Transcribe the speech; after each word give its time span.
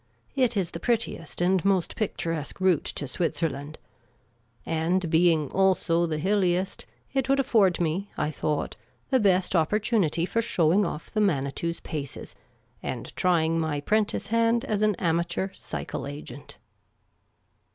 It 0.35 0.57
is 0.57 0.71
the 0.71 0.79
prettiest 0.79 1.41
and 1.41 1.63
most 1.63 1.95
picturesque 1.95 2.59
route 2.59 2.85
to 2.85 3.07
Switzerland; 3.07 3.77
and, 4.65 5.07
being 5.11 5.51
also 5.51 6.07
the 6.07 6.17
hilliest, 6.17 6.87
it 7.13 7.29
would 7.29 7.39
afford 7.39 7.79
me, 7.79 8.09
I 8.17 8.31
thought, 8.31 8.77
the 9.11 9.19
best 9.19 9.55
opportunity 9.55 10.25
for 10.25 10.41
showing 10.41 10.87
off 10.87 11.13
the 11.13 11.21
Manitou's 11.21 11.81
paces, 11.81 12.33
and 12.81 13.15
trying 13.15 13.59
my 13.59 13.79
prentice 13.79 14.25
hand 14.33 14.65
as 14.65 14.81
an 14.81 14.95
amateur 14.95 15.49
cycle 15.53 16.07
agent. 16.07 16.57